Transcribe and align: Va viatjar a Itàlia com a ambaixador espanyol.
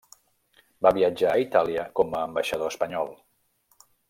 Va 0.85 0.93
viatjar 0.97 1.29
a 1.33 1.43
Itàlia 1.43 1.85
com 2.01 2.17
a 2.17 2.25
ambaixador 2.31 2.73
espanyol. 2.77 3.15